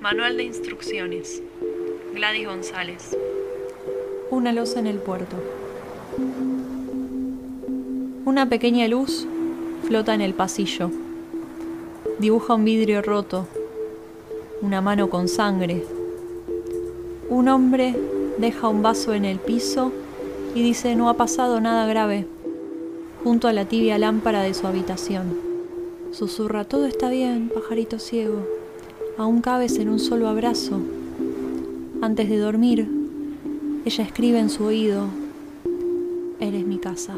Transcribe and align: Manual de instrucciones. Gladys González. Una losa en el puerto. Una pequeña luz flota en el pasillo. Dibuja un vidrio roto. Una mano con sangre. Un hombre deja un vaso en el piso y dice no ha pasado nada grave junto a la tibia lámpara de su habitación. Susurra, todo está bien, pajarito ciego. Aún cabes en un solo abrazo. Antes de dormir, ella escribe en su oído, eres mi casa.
Manual 0.00 0.36
de 0.36 0.44
instrucciones. 0.44 1.42
Gladys 2.14 2.46
González. 2.46 3.16
Una 4.30 4.52
losa 4.52 4.80
en 4.80 4.86
el 4.86 4.98
puerto. 4.98 5.36
Una 8.24 8.48
pequeña 8.48 8.86
luz 8.88 9.26
flota 9.84 10.14
en 10.14 10.20
el 10.20 10.34
pasillo. 10.34 10.90
Dibuja 12.18 12.54
un 12.54 12.64
vidrio 12.64 13.02
roto. 13.02 13.46
Una 14.60 14.80
mano 14.80 15.10
con 15.10 15.28
sangre. 15.28 15.84
Un 17.28 17.48
hombre 17.48 17.94
deja 18.38 18.68
un 18.68 18.82
vaso 18.82 19.14
en 19.14 19.24
el 19.24 19.38
piso 19.38 19.92
y 20.54 20.62
dice 20.62 20.96
no 20.96 21.08
ha 21.08 21.14
pasado 21.14 21.60
nada 21.60 21.86
grave 21.86 22.26
junto 23.24 23.48
a 23.48 23.52
la 23.54 23.64
tibia 23.64 23.98
lámpara 23.98 24.42
de 24.42 24.52
su 24.52 24.66
habitación. 24.66 25.53
Susurra, 26.14 26.62
todo 26.62 26.86
está 26.86 27.10
bien, 27.10 27.50
pajarito 27.52 27.98
ciego. 27.98 28.46
Aún 29.18 29.40
cabes 29.40 29.78
en 29.78 29.88
un 29.88 29.98
solo 29.98 30.28
abrazo. 30.28 30.78
Antes 32.02 32.28
de 32.28 32.38
dormir, 32.38 32.88
ella 33.84 34.04
escribe 34.04 34.38
en 34.38 34.48
su 34.48 34.62
oído, 34.62 35.08
eres 36.38 36.64
mi 36.64 36.78
casa. 36.78 37.16